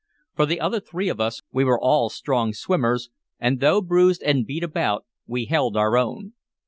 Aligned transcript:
For 0.35 0.47
the 0.47 0.59
other 0.59 0.79
three 0.79 1.09
of 1.09 1.21
us, 1.21 1.43
we 1.51 1.63
were 1.63 1.79
all 1.79 2.09
strong 2.09 2.53
swimmers, 2.53 3.11
and 3.39 3.59
though 3.59 3.81
bruised 3.81 4.23
and 4.23 4.47
beat 4.47 4.63
about, 4.63 5.05
we 5.27 5.45
held 5.45 5.77
our 5.77 5.95
own. 5.95 6.33